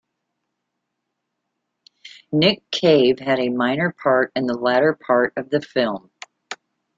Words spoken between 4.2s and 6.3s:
in the latter part of the film.